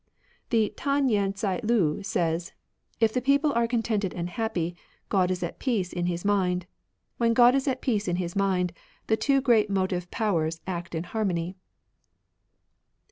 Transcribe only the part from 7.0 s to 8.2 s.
When God is at peace in